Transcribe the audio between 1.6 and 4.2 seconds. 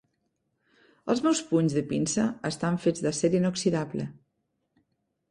de pinça estan fets d'acer inoxidable.